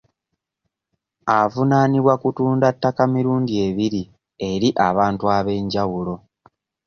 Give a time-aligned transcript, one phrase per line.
[1.37, 4.03] Avunaanibwa kutunda ttaka mirundi ebiri
[4.49, 6.15] eri abantu ab'enjawulo.